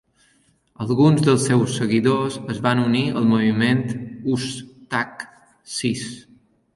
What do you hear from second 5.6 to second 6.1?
Sis.